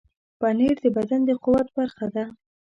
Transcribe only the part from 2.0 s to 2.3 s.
ده.